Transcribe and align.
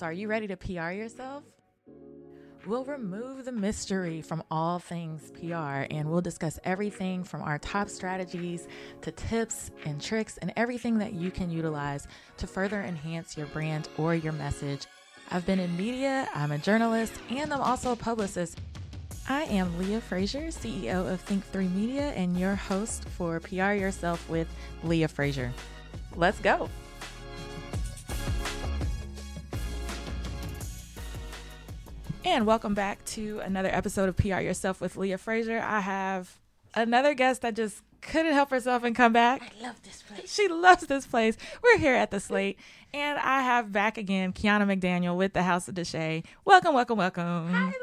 So, 0.00 0.06
are 0.06 0.14
you 0.14 0.28
ready 0.28 0.46
to 0.46 0.56
PR 0.56 0.92
yourself? 0.92 1.44
We'll 2.64 2.86
remove 2.86 3.44
the 3.44 3.52
mystery 3.52 4.22
from 4.22 4.42
all 4.50 4.78
things 4.78 5.30
PR 5.32 5.84
and 5.90 6.08
we'll 6.08 6.22
discuss 6.22 6.58
everything 6.64 7.22
from 7.22 7.42
our 7.42 7.58
top 7.58 7.90
strategies 7.90 8.66
to 9.02 9.12
tips 9.12 9.70
and 9.84 10.00
tricks 10.00 10.38
and 10.38 10.54
everything 10.56 10.96
that 11.00 11.12
you 11.12 11.30
can 11.30 11.50
utilize 11.50 12.08
to 12.38 12.46
further 12.46 12.80
enhance 12.80 13.36
your 13.36 13.46
brand 13.48 13.90
or 13.98 14.14
your 14.14 14.32
message. 14.32 14.86
I've 15.30 15.44
been 15.44 15.60
in 15.60 15.76
media, 15.76 16.26
I'm 16.34 16.52
a 16.52 16.56
journalist, 16.56 17.12
and 17.28 17.52
I'm 17.52 17.60
also 17.60 17.92
a 17.92 17.96
publicist. 17.96 18.58
I 19.28 19.42
am 19.42 19.78
Leah 19.78 20.00
Frazier, 20.00 20.46
CEO 20.46 21.12
of 21.12 21.22
Think3 21.26 21.74
Media, 21.74 22.12
and 22.12 22.40
your 22.40 22.54
host 22.54 23.06
for 23.10 23.38
PR 23.38 23.72
Yourself 23.72 24.26
with 24.30 24.48
Leah 24.82 25.08
Frazier. 25.08 25.52
Let's 26.16 26.40
go. 26.40 26.70
And 32.24 32.46
welcome 32.46 32.74
back 32.74 33.02
to 33.06 33.40
another 33.40 33.70
episode 33.72 34.08
of 34.08 34.16
PR 34.16 34.40
Yourself 34.40 34.80
with 34.80 34.96
Leah 34.96 35.18
Frazier. 35.18 35.60
I 35.60 35.80
have 35.80 36.38
another 36.74 37.14
guest 37.14 37.42
that 37.42 37.56
just 37.56 37.82
couldn't 38.02 38.34
help 38.34 38.50
herself 38.50 38.84
and 38.84 38.94
come 38.94 39.12
back. 39.12 39.40
I 39.42 39.62
love 39.66 39.82
this 39.82 40.02
place. 40.02 40.32
She 40.32 40.46
loves 40.46 40.86
this 40.86 41.06
place. 41.06 41.36
We're 41.62 41.78
here 41.78 41.94
at 41.94 42.10
the 42.10 42.20
Slate, 42.20 42.58
and 42.92 43.18
I 43.18 43.40
have 43.42 43.72
back 43.72 43.96
again 43.96 44.32
Kiana 44.32 44.66
McDaniel 44.66 45.16
with 45.16 45.32
the 45.32 45.42
House 45.42 45.66
of 45.68 45.74
Deshay. 45.74 46.24
Welcome, 46.44 46.74
welcome, 46.74 46.98
welcome. 46.98 47.48
Hi, 47.52 47.64
Leah. 47.64 47.74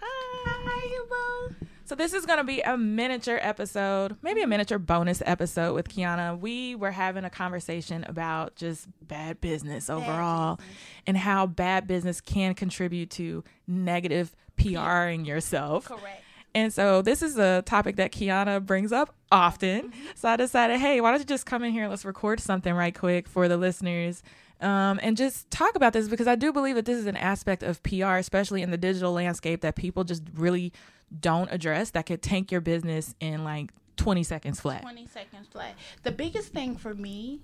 Hi. 0.00 0.70
Are 0.70 0.86
you, 0.86 1.06
boo? 1.08 1.61
So 1.92 1.96
this 1.96 2.14
is 2.14 2.24
going 2.24 2.38
to 2.38 2.44
be 2.44 2.62
a 2.62 2.78
miniature 2.78 3.38
episode, 3.42 4.16
maybe 4.22 4.40
a 4.40 4.46
miniature 4.46 4.78
bonus 4.78 5.22
episode 5.26 5.74
with 5.74 5.90
Kiana. 5.90 6.40
We 6.40 6.74
were 6.74 6.90
having 6.90 7.24
a 7.24 7.28
conversation 7.28 8.02
about 8.04 8.56
just 8.56 8.88
bad 9.06 9.42
business 9.42 9.90
overall 9.90 10.56
business. 10.56 10.74
and 11.06 11.16
how 11.18 11.46
bad 11.46 11.86
business 11.86 12.22
can 12.22 12.54
contribute 12.54 13.10
to 13.10 13.44
negative 13.66 14.34
PRing 14.56 15.26
yourself. 15.26 15.84
Correct. 15.84 16.22
And 16.54 16.72
so 16.72 17.02
this 17.02 17.20
is 17.20 17.36
a 17.36 17.60
topic 17.66 17.96
that 17.96 18.10
Kiana 18.10 18.64
brings 18.64 18.90
up 18.90 19.14
often. 19.30 19.92
So 20.14 20.30
I 20.30 20.36
decided, 20.36 20.80
hey, 20.80 21.02
why 21.02 21.10
don't 21.10 21.20
you 21.20 21.26
just 21.26 21.44
come 21.44 21.62
in 21.62 21.72
here 21.72 21.82
and 21.82 21.90
let's 21.90 22.06
record 22.06 22.40
something 22.40 22.72
right 22.72 22.98
quick 22.98 23.28
for 23.28 23.48
the 23.48 23.58
listeners 23.58 24.22
um, 24.62 25.00
and 25.02 25.16
just 25.16 25.50
talk 25.50 25.74
about 25.74 25.92
this 25.92 26.08
because 26.08 26.28
I 26.28 26.36
do 26.36 26.52
believe 26.52 26.76
that 26.76 26.84
this 26.84 26.96
is 26.96 27.06
an 27.06 27.16
aspect 27.16 27.64
of 27.64 27.82
PR, 27.82 28.14
especially 28.14 28.62
in 28.62 28.70
the 28.70 28.76
digital 28.78 29.12
landscape, 29.12 29.60
that 29.62 29.74
people 29.74 30.04
just 30.04 30.22
really 30.34 30.72
don't 31.20 31.50
address 31.52 31.90
that 31.90 32.06
could 32.06 32.22
tank 32.22 32.50
your 32.50 32.60
business 32.60 33.14
in 33.20 33.44
like 33.44 33.70
20 33.96 34.22
seconds 34.22 34.60
flat. 34.60 34.82
20 34.82 35.06
seconds 35.06 35.46
flat. 35.48 35.74
The 36.02 36.12
biggest 36.12 36.52
thing 36.52 36.76
for 36.76 36.94
me, 36.94 37.40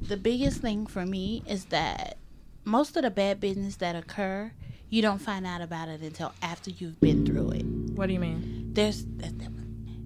the 0.00 0.16
biggest 0.16 0.60
thing 0.60 0.86
for 0.86 1.04
me 1.04 1.42
is 1.46 1.66
that 1.66 2.18
most 2.64 2.96
of 2.96 3.02
the 3.02 3.10
bad 3.10 3.40
business 3.40 3.76
that 3.76 3.96
occur, 3.96 4.52
you 4.88 5.02
don't 5.02 5.18
find 5.18 5.46
out 5.46 5.60
about 5.60 5.88
it 5.88 6.00
until 6.00 6.32
after 6.42 6.70
you've 6.70 7.00
been 7.00 7.26
through 7.26 7.50
it. 7.50 7.64
What 7.96 8.06
do 8.06 8.12
you 8.12 8.20
mean? 8.20 8.70
There's 8.72 9.04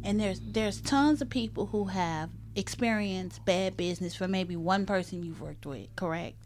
and 0.04 0.20
there's 0.20 0.40
there's 0.40 0.80
tons 0.80 1.20
of 1.20 1.28
people 1.28 1.66
who 1.66 1.86
have 1.86 2.30
experienced 2.56 3.44
bad 3.44 3.76
business 3.76 4.14
for 4.14 4.26
maybe 4.26 4.56
one 4.56 4.86
person 4.86 5.22
you've 5.22 5.40
worked 5.40 5.66
with, 5.66 5.94
correct? 5.96 6.36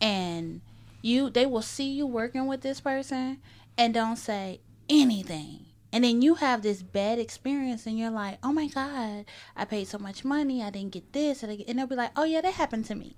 And 0.00 0.60
you 1.02 1.30
they 1.30 1.46
will 1.46 1.62
see 1.62 1.92
you 1.92 2.06
working 2.06 2.46
with 2.46 2.62
this 2.62 2.80
person 2.80 3.38
and 3.76 3.92
don't 3.92 4.16
say 4.16 4.60
anything. 5.00 5.66
And 5.92 6.04
then 6.04 6.22
you 6.22 6.36
have 6.36 6.62
this 6.62 6.82
bad 6.82 7.18
experience 7.18 7.86
and 7.86 7.98
you're 7.98 8.10
like, 8.10 8.38
oh 8.42 8.52
my 8.52 8.66
God, 8.66 9.26
I 9.54 9.64
paid 9.66 9.88
so 9.88 9.98
much 9.98 10.24
money, 10.24 10.62
I 10.62 10.70
didn't 10.70 10.92
get 10.92 11.12
this. 11.12 11.42
And 11.42 11.78
they'll 11.78 11.86
be 11.86 11.96
like, 11.96 12.12
oh 12.16 12.24
yeah, 12.24 12.40
that 12.40 12.54
happened 12.54 12.86
to 12.86 12.94
me. 12.94 13.16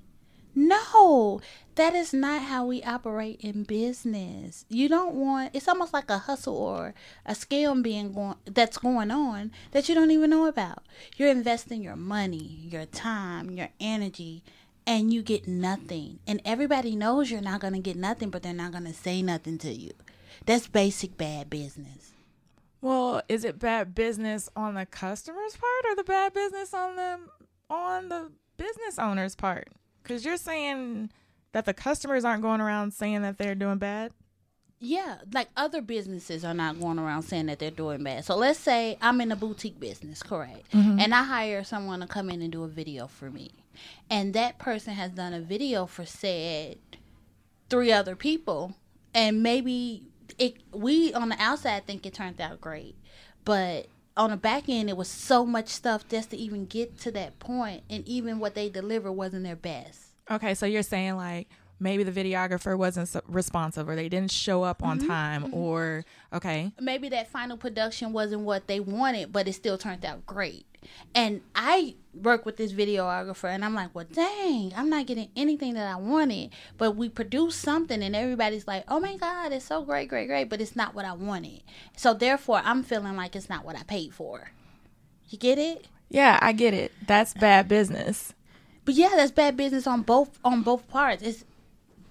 No, 0.56 1.40
that 1.74 1.94
is 1.94 2.12
not 2.12 2.42
how 2.42 2.64
we 2.64 2.82
operate 2.84 3.40
in 3.40 3.64
business. 3.64 4.64
You 4.68 4.88
don't 4.88 5.14
want 5.14 5.50
it's 5.52 5.66
almost 5.66 5.92
like 5.92 6.08
a 6.10 6.18
hustle 6.18 6.56
or 6.56 6.94
a 7.26 7.32
scam 7.32 7.82
being 7.82 8.12
going 8.12 8.36
that's 8.44 8.78
going 8.78 9.10
on 9.10 9.50
that 9.72 9.88
you 9.88 9.96
don't 9.96 10.12
even 10.12 10.30
know 10.30 10.46
about. 10.46 10.84
You're 11.16 11.30
investing 11.30 11.82
your 11.82 11.96
money, 11.96 12.68
your 12.70 12.86
time, 12.86 13.50
your 13.50 13.70
energy, 13.80 14.44
and 14.86 15.12
you 15.12 15.22
get 15.22 15.48
nothing. 15.48 16.20
And 16.24 16.40
everybody 16.44 16.94
knows 16.94 17.32
you're 17.32 17.40
not 17.40 17.60
gonna 17.60 17.80
get 17.80 17.96
nothing, 17.96 18.30
but 18.30 18.44
they're 18.44 18.52
not 18.52 18.70
gonna 18.70 18.94
say 18.94 19.22
nothing 19.22 19.58
to 19.58 19.72
you. 19.72 19.92
That's 20.46 20.66
basic 20.66 21.16
bad 21.16 21.48
business. 21.48 22.12
Well, 22.80 23.22
is 23.28 23.44
it 23.44 23.58
bad 23.58 23.94
business 23.94 24.50
on 24.54 24.74
the 24.74 24.84
customer's 24.84 25.56
part 25.56 25.92
or 25.92 25.96
the 25.96 26.04
bad 26.04 26.34
business 26.34 26.74
on 26.74 26.96
the 26.96 27.18
on 27.70 28.08
the 28.10 28.30
business 28.56 28.98
owner's 28.98 29.34
part? 29.34 29.68
Because 30.02 30.24
you're 30.24 30.36
saying 30.36 31.10
that 31.52 31.64
the 31.64 31.72
customers 31.72 32.24
aren't 32.24 32.42
going 32.42 32.60
around 32.60 32.92
saying 32.92 33.22
that 33.22 33.38
they're 33.38 33.54
doing 33.54 33.78
bad. 33.78 34.12
Yeah, 34.80 35.18
like 35.32 35.48
other 35.56 35.80
businesses 35.80 36.44
are 36.44 36.52
not 36.52 36.78
going 36.78 36.98
around 36.98 37.22
saying 37.22 37.46
that 37.46 37.58
they're 37.58 37.70
doing 37.70 38.02
bad. 38.02 38.26
So 38.26 38.36
let's 38.36 38.58
say 38.58 38.98
I'm 39.00 39.18
in 39.22 39.32
a 39.32 39.36
boutique 39.36 39.80
business, 39.80 40.22
correct? 40.22 40.70
Mm-hmm. 40.72 41.00
And 41.00 41.14
I 41.14 41.22
hire 41.22 41.64
someone 41.64 42.00
to 42.00 42.06
come 42.06 42.28
in 42.28 42.42
and 42.42 42.52
do 42.52 42.64
a 42.64 42.68
video 42.68 43.06
for 43.06 43.30
me. 43.30 43.52
And 44.10 44.34
that 44.34 44.58
person 44.58 44.92
has 44.92 45.12
done 45.12 45.32
a 45.32 45.40
video 45.40 45.86
for 45.86 46.04
said 46.04 46.76
three 47.70 47.92
other 47.92 48.14
people 48.14 48.74
and 49.14 49.42
maybe 49.42 50.02
it 50.38 50.56
we 50.72 51.12
on 51.14 51.28
the 51.28 51.40
outside 51.40 51.86
think 51.86 52.06
it 52.06 52.14
turned 52.14 52.40
out 52.40 52.60
great. 52.60 52.96
But 53.44 53.86
on 54.16 54.30
the 54.30 54.36
back 54.36 54.68
end 54.68 54.88
it 54.88 54.96
was 54.96 55.08
so 55.08 55.44
much 55.44 55.68
stuff 55.68 56.08
just 56.08 56.30
to 56.30 56.36
even 56.36 56.66
get 56.66 56.98
to 57.00 57.10
that 57.12 57.38
point 57.38 57.82
and 57.90 58.06
even 58.06 58.38
what 58.38 58.54
they 58.54 58.68
delivered 58.68 59.12
wasn't 59.12 59.44
their 59.44 59.56
best. 59.56 60.00
Okay, 60.30 60.54
so 60.54 60.66
you're 60.66 60.82
saying 60.82 61.16
like 61.16 61.48
maybe 61.78 62.02
the 62.02 62.12
videographer 62.12 62.76
wasn't 62.76 63.14
responsive 63.26 63.88
or 63.88 63.96
they 63.96 64.08
didn't 64.08 64.30
show 64.30 64.62
up 64.62 64.82
on 64.82 64.98
mm-hmm. 64.98 65.08
time 65.08 65.44
mm-hmm. 65.44 65.54
or 65.54 66.04
okay. 66.32 66.72
maybe 66.80 67.08
that 67.08 67.28
final 67.28 67.56
production 67.56 68.12
wasn't 68.12 68.42
what 68.42 68.66
they 68.66 68.80
wanted, 68.80 69.32
but 69.32 69.48
it 69.48 69.52
still 69.54 69.78
turned 69.78 70.04
out 70.04 70.24
great. 70.26 70.66
And 71.14 71.40
I 71.54 71.94
work 72.12 72.44
with 72.44 72.56
this 72.58 72.72
videographer, 72.72 73.48
and 73.48 73.64
I'm 73.64 73.74
like, 73.74 73.94
well, 73.94 74.04
dang, 74.10 74.72
I'm 74.76 74.90
not 74.90 75.06
getting 75.06 75.30
anything 75.34 75.74
that 75.74 75.86
I 75.86 75.96
wanted. 75.96 76.50
But 76.76 76.92
we 76.92 77.08
produced 77.08 77.60
something, 77.60 78.02
and 78.02 78.14
everybody's 78.14 78.66
like, 78.66 78.84
oh 78.88 79.00
my 79.00 79.16
God, 79.16 79.52
it's 79.52 79.64
so 79.64 79.82
great, 79.82 80.08
great, 80.08 80.26
great, 80.26 80.50
but 80.50 80.60
it's 80.60 80.76
not 80.76 80.94
what 80.94 81.04
I 81.04 81.14
wanted. 81.14 81.62
So 81.96 82.12
therefore, 82.12 82.60
I'm 82.64 82.82
feeling 82.82 83.16
like 83.16 83.34
it's 83.34 83.48
not 83.48 83.64
what 83.64 83.76
I 83.76 83.82
paid 83.82 84.12
for. 84.12 84.50
You 85.28 85.38
get 85.38 85.58
it? 85.58 85.88
Yeah, 86.10 86.38
I 86.42 86.52
get 86.52 86.74
it. 86.74 86.92
That's 87.06 87.34
bad 87.34 87.66
business. 87.66 88.34
But 88.84 88.94
yeah, 88.94 89.10
that's 89.16 89.32
bad 89.32 89.56
business 89.56 89.86
on 89.86 90.02
both 90.02 90.38
on 90.44 90.62
both 90.62 90.86
parts. 90.88 91.22
It's 91.22 91.44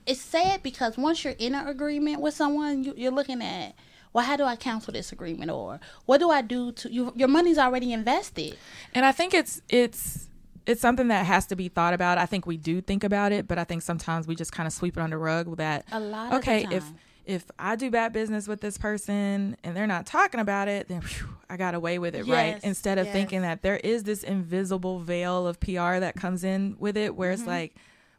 it's 0.05 0.21
sad 0.21 0.63
because 0.63 0.97
once 0.97 1.23
you're 1.23 1.35
in 1.39 1.55
an 1.55 1.67
agreement 1.67 2.21
with 2.21 2.33
someone, 2.33 2.83
you, 2.83 2.93
you're 2.95 3.11
looking 3.11 3.41
at, 3.41 3.75
well, 4.11 4.25
how 4.25 4.35
do 4.35 4.43
I 4.43 4.55
cancel 4.55 4.93
this 4.93 5.11
agreement, 5.11 5.49
or 5.51 5.79
what 6.05 6.19
do 6.19 6.29
I 6.29 6.41
do 6.41 6.71
to 6.73 6.91
you? 6.91 7.13
Your 7.15 7.27
money's 7.27 7.57
already 7.57 7.93
invested. 7.93 8.57
And 8.93 9.05
I 9.05 9.11
think 9.11 9.33
it's 9.33 9.61
it's 9.69 10.29
it's 10.65 10.81
something 10.81 11.07
that 11.09 11.25
has 11.25 11.45
to 11.47 11.55
be 11.55 11.67
thought 11.67 11.93
about. 11.93 12.17
I 12.17 12.25
think 12.25 12.45
we 12.45 12.57
do 12.57 12.79
think 12.81 13.03
about 13.03 13.31
it, 13.31 13.47
but 13.47 13.57
I 13.57 13.63
think 13.63 13.81
sometimes 13.81 14.27
we 14.27 14.35
just 14.35 14.51
kind 14.51 14.67
of 14.67 14.73
sweep 14.73 14.97
it 14.97 15.01
under 15.01 15.17
the 15.17 15.23
rug 15.23 15.57
that 15.57 15.85
A 15.91 15.99
lot 15.99 16.33
okay, 16.35 16.67
if 16.71 16.85
if 17.25 17.45
I 17.57 17.75
do 17.75 17.89
bad 17.89 18.11
business 18.11 18.47
with 18.47 18.59
this 18.59 18.77
person 18.77 19.55
and 19.63 19.75
they're 19.75 19.87
not 19.87 20.05
talking 20.05 20.39
about 20.41 20.67
it, 20.67 20.89
then 20.89 21.01
phew, 21.01 21.29
I 21.49 21.57
got 21.57 21.73
away 21.73 21.97
with 21.97 22.15
it, 22.15 22.27
right? 22.27 22.59
Instead 22.63 22.97
of 22.97 23.05
yes. 23.05 23.13
thinking 23.13 23.41
that 23.43 23.61
there 23.61 23.77
is 23.77 24.03
this 24.03 24.23
invisible 24.23 24.99
veil 24.99 25.47
of 25.47 25.59
PR 25.59 25.99
that 25.99 26.15
comes 26.15 26.43
in 26.43 26.75
with 26.79 26.97
it 26.97 27.15
where 27.15 27.31
Mm-hmm. 27.31 27.41
it's 27.41 27.47
like, 27.47 27.75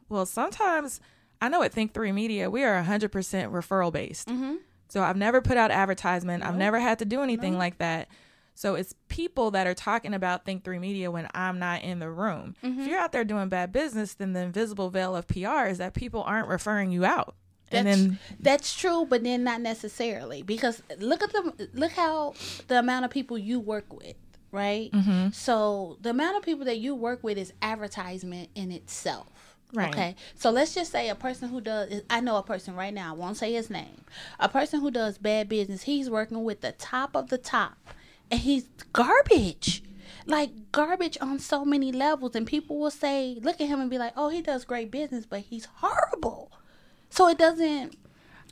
well, 0.09 0.25
sometimes 0.27 1.01
I 1.41 1.49
know 1.49 1.63
at 1.63 1.73
Think 1.73 1.93
3 1.95 2.13
Media, 2.13 2.51
we 2.51 2.65
are 2.65 2.83
100% 2.83 3.11
referral 3.11 3.93
based. 3.93 4.29
Mm-hmm. 4.29 4.55
So 4.89 5.03
I've 5.03 5.17
never 5.17 5.41
put 5.41 5.57
out 5.57 5.71
advertisement. 5.71 6.45
I've 6.45 6.57
never 6.57 6.79
had 6.79 6.99
to 7.01 7.05
do 7.05 7.23
anything 7.23 7.55
No. 7.55 7.59
like 7.59 7.79
that. 7.79 8.09
So 8.55 8.77
it's 8.77 8.95
people 9.09 9.51
that 9.51 9.67
are 9.67 9.75
talking 9.75 10.15
about 10.15 10.45
Think 10.45 10.63
3 10.63 10.79
Media 10.79 11.11
when 11.11 11.29
I'm 11.35 11.59
not 11.59 11.83
in 11.83 11.99
the 11.99 12.11
room. 12.11 12.55
Mm-hmm. 12.63 12.81
If 12.81 12.87
you're 12.89 13.01
out 13.01 13.11
there 13.11 13.25
doing 13.25 13.49
bad 13.49 13.73
business, 13.73 14.15
then 14.15 14.33
the 14.33 14.41
invisible 14.41 14.91
veil 14.91 15.17
of 15.17 15.27
PR 15.27 15.67
is 15.67 15.79
that 15.79 15.95
people 15.95 16.23
aren't 16.23 16.49
referring 16.49 16.93
you 16.93 17.05
out. 17.05 17.35
That's, 17.71 17.79
and 17.79 17.89
then 17.89 18.19
that's 18.39 18.75
true, 18.77 19.07
but 19.09 19.25
then 19.25 19.43
not 19.43 19.61
necessarily 19.61 20.43
because 20.43 20.83
look 20.99 21.23
at 21.23 21.33
the 21.33 21.69
look 21.73 21.93
how 21.93 22.35
the 22.69 22.79
amount 22.79 23.07
of 23.07 23.11
people 23.11 23.37
you 23.39 23.59
work 23.59 23.93
with, 23.93 24.15
right? 24.53 24.93
Mm-hmm. 24.93 25.31
So 25.31 25.97
the 26.01 26.11
amount 26.11 26.37
of 26.37 26.43
people 26.43 26.67
that 26.67 26.79
you 26.79 26.95
work 26.95 27.25
with 27.25 27.39
is 27.39 27.53
advertisement 27.63 28.51
in 28.55 28.71
itself. 28.71 29.29
Right. 29.75 29.89
Okay. 29.89 30.17
So 30.37 30.51
let's 30.51 30.75
just 30.75 30.93
say 30.93 31.09
a 31.09 31.15
person 31.15 31.49
who 31.49 31.61
does 31.61 32.03
I 32.09 32.21
know 32.21 32.37
a 32.37 32.43
person 32.43 32.77
right 32.77 32.95
now, 32.95 33.11
I 33.15 33.17
won't 33.17 33.37
say 33.37 33.53
his 33.53 33.71
name. 33.71 34.05
A 34.39 34.49
person 34.49 34.81
who 34.81 34.91
does 34.91 35.19
bad 35.19 35.49
business, 35.49 35.83
he's 35.83 36.09
working 36.09 36.45
with 36.45 36.61
the 36.61 36.73
top 36.73 37.17
of 37.17 37.29
the 37.29 37.39
top 37.39 37.77
and 38.31 38.41
he's 38.41 38.69
garbage. 38.93 39.83
Like 40.27 40.73
garbage 40.73 41.19
on 41.21 41.39
so 41.39 41.65
many 41.65 41.93
levels 41.93 42.35
and 42.35 42.47
people 42.47 42.79
will 42.79 42.91
say 42.91 43.39
look 43.43 43.61
at 43.61 43.67
him 43.67 43.81
and 43.81 43.91
be 43.91 43.99
like, 43.99 44.13
"Oh, 44.17 44.29
he 44.29 44.41
does 44.41 44.65
great 44.65 44.91
business, 44.91 45.27
but 45.27 45.41
he's 45.41 45.67
horrible." 45.67 46.51
So 47.11 47.29
it 47.29 47.37
doesn't 47.37 47.97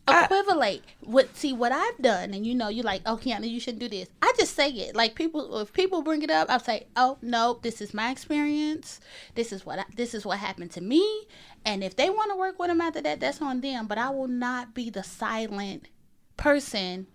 equivalent 0.08 0.82
what 1.00 1.36
see 1.36 1.52
what 1.52 1.72
I've 1.72 1.98
done 1.98 2.34
and 2.34 2.46
you 2.46 2.54
know 2.54 2.68
you're 2.68 2.84
like 2.84 3.02
oh 3.06 3.16
Kiana 3.16 3.48
you 3.48 3.60
shouldn't 3.60 3.80
do 3.80 3.88
this. 3.88 4.08
I 4.20 4.32
just 4.38 4.54
say 4.54 4.68
it. 4.68 4.96
Like 4.96 5.14
people 5.14 5.58
if 5.58 5.72
people 5.72 6.02
bring 6.02 6.22
it 6.22 6.30
up 6.30 6.50
I'll 6.50 6.60
say 6.60 6.86
oh 6.96 7.18
no 7.22 7.58
this 7.62 7.80
is 7.80 7.94
my 7.94 8.10
experience. 8.10 9.00
This 9.34 9.52
is 9.52 9.64
what 9.64 9.78
I, 9.78 9.84
this 9.96 10.14
is 10.14 10.26
what 10.26 10.38
happened 10.38 10.72
to 10.72 10.80
me 10.80 11.26
and 11.64 11.84
if 11.84 11.96
they 11.96 12.10
want 12.10 12.30
to 12.32 12.36
work 12.36 12.58
with 12.58 12.68
them 12.68 12.80
after 12.80 13.00
that 13.02 13.20
that's 13.20 13.40
on 13.40 13.60
them 13.60 13.86
but 13.86 13.98
I 13.98 14.10
will 14.10 14.28
not 14.28 14.74
be 14.74 14.90
the 14.90 15.04
silent 15.04 15.88
person 16.36 17.06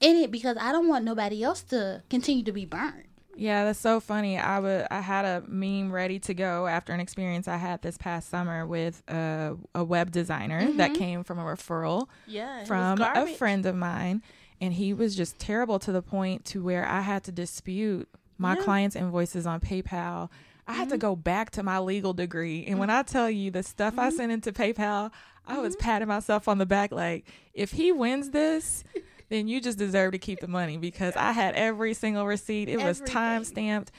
in 0.00 0.16
it 0.16 0.30
because 0.30 0.56
I 0.60 0.72
don't 0.72 0.88
want 0.88 1.04
nobody 1.04 1.42
else 1.42 1.62
to 1.64 2.02
continue 2.10 2.44
to 2.44 2.52
be 2.52 2.66
burnt 2.66 3.06
yeah, 3.36 3.64
that's 3.64 3.78
so 3.78 4.00
funny. 4.00 4.38
I 4.38 4.58
would 4.58 4.86
I 4.90 5.00
had 5.00 5.24
a 5.24 5.42
meme 5.46 5.92
ready 5.92 6.18
to 6.20 6.34
go 6.34 6.66
after 6.66 6.92
an 6.92 7.00
experience 7.00 7.48
I 7.48 7.56
had 7.56 7.82
this 7.82 7.96
past 7.98 8.28
summer 8.28 8.66
with 8.66 9.02
a, 9.08 9.56
a 9.74 9.84
web 9.84 10.10
designer 10.10 10.62
mm-hmm. 10.62 10.76
that 10.78 10.94
came 10.94 11.24
from 11.24 11.38
a 11.38 11.42
referral 11.42 12.08
yeah, 12.26 12.64
from 12.64 13.00
a 13.00 13.26
friend 13.34 13.66
of 13.66 13.74
mine 13.74 14.22
and 14.60 14.72
he 14.72 14.94
was 14.94 15.16
just 15.16 15.38
terrible 15.38 15.78
to 15.80 15.92
the 15.92 16.02
point 16.02 16.44
to 16.46 16.62
where 16.62 16.86
I 16.86 17.00
had 17.00 17.24
to 17.24 17.32
dispute 17.32 18.08
my 18.38 18.56
yeah. 18.56 18.62
client's 18.62 18.96
invoices 18.96 19.46
on 19.46 19.60
PayPal. 19.60 20.30
I 20.66 20.72
mm-hmm. 20.72 20.78
had 20.78 20.88
to 20.88 20.94
mm-hmm. 20.94 21.00
go 21.00 21.16
back 21.16 21.50
to 21.50 21.62
my 21.62 21.78
legal 21.78 22.12
degree. 22.12 22.64
And 22.66 22.78
when 22.78 22.90
I 22.90 23.02
tell 23.02 23.30
you 23.30 23.50
the 23.50 23.62
stuff 23.62 23.92
mm-hmm. 23.92 24.00
I 24.00 24.10
sent 24.10 24.32
into 24.32 24.52
PayPal, 24.52 25.10
I 25.46 25.58
was 25.58 25.74
mm-hmm. 25.76 25.84
patting 25.84 26.08
myself 26.08 26.48
on 26.48 26.58
the 26.58 26.66
back 26.66 26.92
like, 26.92 27.26
if 27.52 27.72
he 27.72 27.92
wins 27.92 28.30
this, 28.30 28.84
then 29.28 29.48
you 29.48 29.60
just 29.60 29.78
deserve 29.78 30.12
to 30.12 30.18
keep 30.18 30.40
the 30.40 30.48
money 30.48 30.76
because 30.76 31.16
I 31.16 31.32
had 31.32 31.54
every 31.54 31.94
single 31.94 32.26
receipt. 32.26 32.68
It 32.68 32.82
was 32.82 33.00
time 33.00 33.44
stamped. 33.44 33.92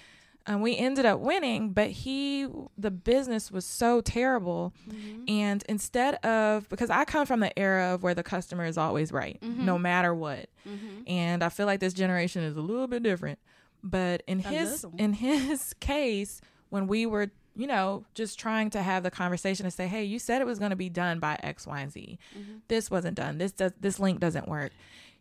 And 0.47 0.61
we 0.61 0.77
ended 0.77 1.05
up 1.05 1.21
winning, 1.21 1.71
but 1.71 1.89
he, 1.89 2.47
the 2.77 2.91
business 2.91 3.51
was 3.51 3.65
so 3.65 4.01
terrible. 4.01 4.73
Mm-hmm. 4.87 5.23
And 5.27 5.63
instead 5.67 6.15
of, 6.23 6.69
because 6.69 6.91
I 6.91 7.03
come 7.03 7.25
from 7.25 7.39
the 7.39 7.57
era 7.57 7.95
of 7.95 8.03
where 8.03 8.13
the 8.13 8.21
customer 8.21 8.65
is 8.65 8.77
always 8.77 9.11
right, 9.11 9.39
mm-hmm. 9.41 9.65
no 9.65 9.79
matter 9.79 10.13
what. 10.13 10.47
Mm-hmm. 10.67 11.01
And 11.07 11.43
I 11.43 11.49
feel 11.49 11.65
like 11.65 11.79
this 11.79 11.95
generation 11.95 12.43
is 12.43 12.55
a 12.57 12.61
little 12.61 12.85
bit 12.85 13.01
different. 13.01 13.39
But 13.83 14.21
in 14.27 14.37
his, 14.39 14.85
in 14.99 15.13
his 15.13 15.73
case, 15.79 16.41
when 16.69 16.85
we 16.85 17.07
were 17.07 17.31
you 17.55 17.67
know, 17.67 18.03
just 18.13 18.37
trying 18.37 18.69
to 18.69 18.83
have 18.83 19.03
the 19.03 19.11
conversation 19.11 19.65
and 19.65 19.73
say, 19.73 19.87
"Hey, 19.87 20.03
you 20.03 20.19
said 20.19 20.41
it 20.41 20.45
was 20.45 20.59
going 20.59 20.71
to 20.71 20.75
be 20.75 20.89
done 20.89 21.19
by 21.19 21.39
X, 21.41 21.65
Y, 21.65 21.79
and 21.79 21.91
Z. 21.91 22.19
Mm-hmm. 22.37 22.57
This 22.67 22.91
wasn't 22.91 23.15
done. 23.15 23.37
This 23.37 23.53
does 23.53 23.71
this 23.79 23.97
link 23.97 24.19
doesn't 24.19 24.47
work." 24.47 24.73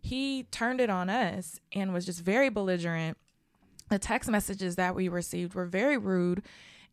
He 0.04 0.42
turned 0.50 0.82
it 0.82 0.90
on 0.90 1.08
us 1.08 1.58
and 1.72 1.94
was 1.94 2.04
just 2.04 2.20
very 2.20 2.50
belligerent. 2.50 3.16
The 3.88 3.98
text 3.98 4.28
messages 4.28 4.76
that 4.76 4.94
we 4.94 5.08
received 5.08 5.54
were 5.54 5.64
very 5.64 5.96
rude. 5.96 6.42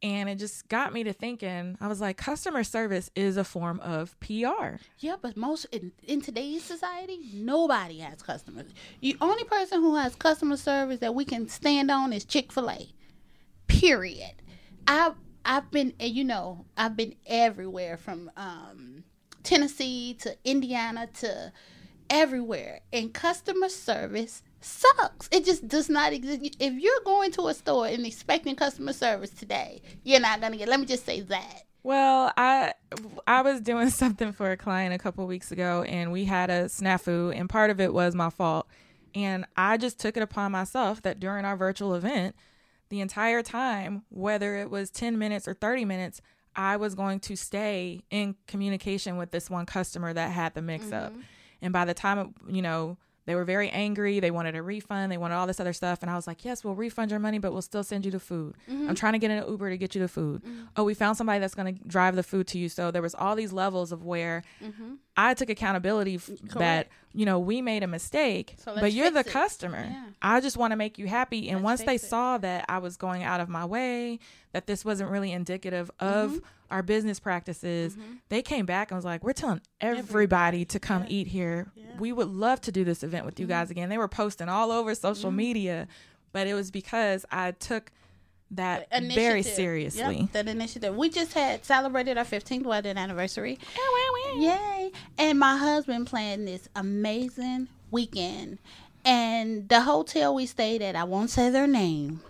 And 0.02 0.30
it 0.30 0.40
just 0.40 0.70
got 0.70 0.94
me 0.94 1.04
to 1.04 1.12
thinking. 1.12 1.78
I 1.82 1.90
was 1.90 2.00
like, 2.00 2.16
customer 2.16 2.64
service 2.64 3.12
is 3.14 3.36
a 3.36 3.44
form 3.44 3.82
of 3.82 4.18
PR. 4.22 4.78
Yeah, 4.98 5.18
but 5.22 5.36
most 5.36 5.66
in, 5.66 5.92
in 6.08 6.22
today's 6.22 6.64
society, 6.64 7.20
nobody 7.34 8.00
has 8.00 8.22
customers. 8.22 8.72
The 9.02 9.18
only 9.20 9.44
person 9.44 9.82
who 9.82 9.98
has 9.98 10.16
customer 10.16 10.56
service 10.56 11.02
that 11.02 11.14
we 11.14 11.26
can 11.26 11.50
stand 11.50 11.92
on 11.92 12.14
is 12.14 12.24
Chick 12.24 12.54
Fil 12.54 12.72
A. 12.72 12.94
Period. 13.68 14.36
I've 14.88 15.16
I've 15.44 15.70
been, 15.70 15.94
you 16.00 16.24
know, 16.24 16.66
I've 16.78 16.96
been 16.96 17.16
everywhere 17.26 17.98
from 17.98 18.32
um, 18.38 19.04
Tennessee 19.44 20.16
to 20.22 20.38
Indiana 20.46 21.10
to 21.16 21.52
everywhere, 22.12 22.82
and 22.94 23.12
customer 23.14 23.70
service 23.70 24.44
sucks. 24.60 25.28
It 25.32 25.46
just 25.46 25.68
does 25.68 25.90
not 25.90 26.14
exist. 26.14 26.58
If 26.60 26.74
you're 26.74 27.02
going 27.06 27.32
to 27.32 27.48
a 27.48 27.54
store 27.54 27.88
and 27.88 28.06
expecting 28.06 28.56
customer 28.56 28.94
service 28.94 29.32
today, 29.32 29.82
you're 30.04 30.20
not 30.20 30.42
gonna 30.42 30.58
get. 30.58 30.68
Let 30.68 30.80
me 30.80 30.86
just 30.86 31.06
say 31.06 31.22
that. 31.22 31.64
Well, 31.84 32.32
I 32.38 32.74
I 33.26 33.42
was 33.42 33.62
doing 33.62 33.90
something 34.02 34.34
for 34.34 34.52
a 34.52 34.58
client 34.58 34.94
a 34.94 35.00
couple 35.00 35.26
weeks 35.26 35.52
ago, 35.52 35.84
and 35.84 36.12
we 36.12 36.26
had 36.26 36.52
a 36.52 36.66
snafu, 36.66 37.36
and 37.36 37.50
part 37.50 37.72
of 37.72 37.80
it 37.80 37.94
was 37.94 38.14
my 38.14 38.30
fault. 38.30 38.68
And 39.16 39.46
I 39.58 39.78
just 39.78 40.00
took 40.00 40.16
it 40.16 40.24
upon 40.24 40.52
myself 40.52 41.02
that 41.02 41.20
during 41.20 41.44
our 41.44 41.58
virtual 41.58 41.96
event, 41.96 42.36
the 42.90 43.02
entire 43.02 43.42
time, 43.42 44.04
whether 44.10 44.56
it 44.56 44.70
was 44.70 44.90
10 44.90 45.18
minutes 45.18 45.50
or 45.50 45.54
30 45.54 45.84
minutes, 45.84 46.22
I 46.56 46.78
was 46.78 46.96
going 46.96 47.20
to 47.22 47.36
stay 47.36 48.04
in 48.10 48.36
communication 48.48 49.18
with 49.18 49.32
this 49.32 49.50
one 49.50 49.66
customer 49.66 50.14
that 50.14 50.32
had 50.32 50.54
the 50.54 50.62
mix 50.62 50.92
up. 50.94 51.12
Mm-hmm. 51.12 51.22
And 51.62 51.72
by 51.72 51.86
the 51.86 51.94
time, 51.94 52.34
you 52.48 52.62
know, 52.62 52.98
they 53.26 53.36
were 53.36 53.46
very 53.46 53.70
angry. 53.70 54.20
They 54.20 54.32
wanted 54.32 54.56
a 54.56 54.64
refund. 54.64 55.12
They 55.12 55.18
wanted 55.18 55.36
all 55.36 55.46
this 55.46 55.60
other 55.60 55.74
stuff. 55.74 56.00
And 56.02 56.10
I 56.10 56.16
was 56.16 56.26
like, 56.26 56.44
yes, 56.44 56.64
we'll 56.64 56.76
refund 56.76 57.12
your 57.12 57.20
money, 57.20 57.38
but 57.38 57.54
we'll 57.54 57.62
still 57.62 57.84
send 57.84 58.04
you 58.04 58.12
the 58.12 58.20
food. 58.20 58.56
Mm-hmm. 58.70 58.90
I'm 58.90 58.96
trying 58.96 59.14
to 59.14 59.20
get 59.20 59.30
an 59.30 59.48
Uber 59.48 59.70
to 59.70 59.78
get 59.78 59.94
you 59.94 60.02
the 60.02 60.08
food. 60.08 60.44
Mm-hmm. 60.44 60.64
Oh, 60.76 60.84
we 60.84 60.96
found 60.96 61.18
somebody 61.18 61.40
that's 61.40 61.54
going 61.54 61.76
to 61.76 61.84
drive 61.88 62.16
the 62.16 62.24
food 62.24 62.48
to 62.48 62.58
you. 62.58 62.68
So 62.68 62.90
there 62.90 63.02
was 63.02 63.14
all 63.14 63.36
these 63.36 63.54
levels 63.54 63.92
of 63.92 64.04
where 64.04 64.44
mm-hmm. 64.62 64.96
I 65.18 65.34
took 65.34 65.50
accountability 65.50 66.16
f- 66.16 66.30
that, 66.56 66.88
you 67.14 67.26
know, 67.26 67.40
we 67.40 67.62
made 67.62 67.84
a 67.84 67.88
mistake, 67.88 68.56
so 68.58 68.76
but 68.80 68.94
you're 68.94 69.12
the 69.12 69.20
it. 69.20 69.28
customer. 69.28 69.88
Yeah. 69.90 70.06
I 70.22 70.40
just 70.40 70.58
want 70.58 70.72
to 70.72 70.78
make 70.78 70.98
you 70.98 71.08
happy. 71.08 71.50
And 71.50 71.58
let's 71.58 71.64
once 71.64 71.84
they 71.84 71.96
it. 71.96 72.02
saw 72.02 72.38
that 72.38 72.66
I 72.70 72.78
was 72.78 72.98
going 72.98 73.24
out 73.24 73.42
of 73.42 73.50
my 73.50 73.66
way, 73.66 74.20
that 74.54 74.68
this 74.68 74.86
wasn't 74.86 75.10
really 75.10 75.32
indicative 75.32 75.92
of 76.00 76.32
mm-hmm. 76.32 76.46
our 76.70 76.82
business 76.82 77.20
practices, 77.20 77.94
mm-hmm. 77.94 78.14
they 78.30 78.42
came 78.42 78.66
back 78.66 78.92
and 78.92 78.98
was 78.98 79.06
like, 79.06 79.24
"We're 79.24 79.34
telling 79.34 79.62
everybody, 79.82 80.08
everybody. 80.08 80.66
to 80.66 80.80
come 80.80 81.04
yeah. 81.04 81.10
eat 81.10 81.28
here. 81.28 81.72
Yeah. 81.76 81.86
We 82.00 82.14
would 82.14 82.30
love 82.30 82.62
to 82.62 82.72
do 82.72 82.84
this 82.86 83.04
event 83.04 83.26
with 83.26 83.40
you 83.40 83.46
mm-hmm. 83.46 83.54
guys 83.54 83.72
again." 83.72 83.90
They 83.90 83.98
were 83.98 84.08
posting 84.08 84.48
all 84.48 84.72
over 84.72 84.96
social 84.96 85.30
mm-hmm. 85.30 85.38
media, 85.38 85.88
but 86.32 86.48
it 86.48 86.54
was 86.54 86.72
because 86.72 87.26
I 87.32 87.52
took 87.52 87.92
that 88.52 88.88
very 89.14 89.44
seriously. 89.44 90.18
Yep, 90.22 90.32
that 90.34 90.48
initiative. 90.48 90.96
We 90.96 91.10
just 91.10 91.34
had 91.34 91.66
celebrated 91.66 92.18
our 92.18 92.26
15th 92.26 92.64
wedding 92.64 92.98
anniversary. 92.98 93.60
Yay! 94.38 94.92
And 95.18 95.40
my 95.40 95.58
husband 95.58 96.08
planned 96.08 96.48
this 96.48 96.68
amazing 96.76 97.68
weekend. 97.90 98.60
And 99.04 99.68
the 99.68 99.82
hotel 99.82 100.36
we 100.36 100.46
stayed 100.46 100.82
at, 100.82 100.96
I 100.96 101.04
won't 101.06 101.30
say 101.32 101.50
their 101.50 101.68
name 101.68 102.22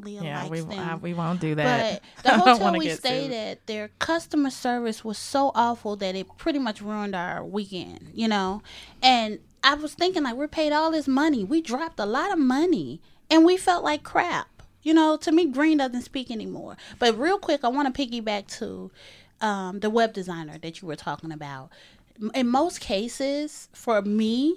Leah 0.00 0.22
yeah, 0.22 0.42
likes 0.42 0.50
we, 0.50 0.60
them. 0.60 0.78
I, 0.78 0.94
we 0.96 1.14
won't 1.14 1.40
do 1.40 1.54
that. 1.56 2.02
But 2.16 2.22
the 2.24 2.38
hotel 2.38 2.72
we 2.72 2.90
stayed 2.90 3.32
at, 3.32 3.66
their 3.66 3.88
customer 3.98 4.50
service 4.50 5.04
was 5.04 5.18
so 5.18 5.50
awful 5.54 5.96
that 5.96 6.14
it 6.14 6.26
pretty 6.36 6.58
much 6.58 6.80
ruined 6.80 7.14
our 7.14 7.44
weekend, 7.44 8.10
you 8.14 8.28
know? 8.28 8.62
And 9.02 9.40
I 9.64 9.74
was 9.74 9.94
thinking, 9.94 10.22
like, 10.22 10.36
we're 10.36 10.48
paid 10.48 10.72
all 10.72 10.90
this 10.90 11.08
money. 11.08 11.42
We 11.44 11.60
dropped 11.60 11.98
a 11.98 12.06
lot 12.06 12.32
of 12.32 12.38
money 12.38 13.00
and 13.30 13.44
we 13.44 13.56
felt 13.56 13.82
like 13.84 14.02
crap. 14.02 14.57
You 14.82 14.94
know, 14.94 15.16
to 15.18 15.32
me, 15.32 15.46
green 15.46 15.78
doesn't 15.78 16.02
speak 16.02 16.30
anymore. 16.30 16.76
But 16.98 17.18
real 17.18 17.38
quick, 17.38 17.64
I 17.64 17.68
want 17.68 17.92
to 17.92 18.06
piggyback 18.06 18.46
to 18.58 18.90
um, 19.40 19.80
the 19.80 19.90
web 19.90 20.12
designer 20.12 20.58
that 20.58 20.80
you 20.80 20.88
were 20.88 20.96
talking 20.96 21.32
about. 21.32 21.70
In 22.34 22.48
most 22.48 22.80
cases, 22.80 23.68
for 23.72 24.02
me, 24.02 24.56